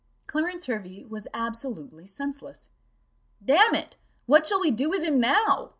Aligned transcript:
Clarence 0.25 0.65
Hervey 0.65 1.05
was 1.05 1.27
absolutely 1.31 2.07
senseless. 2.07 2.71
"Damn 3.45 3.75
it, 3.75 3.97
what 4.25 4.47
shall 4.47 4.59
we 4.59 4.71
do 4.71 4.89
with 4.89 5.03
him 5.03 5.19
now?" 5.19 5.69